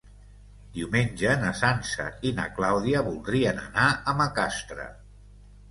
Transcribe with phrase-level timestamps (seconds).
[0.77, 4.91] Diumenge na Sança i na Clàudia voldrien anar a Macastre.